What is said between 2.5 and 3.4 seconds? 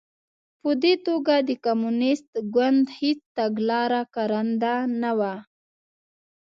ګوند هېڅ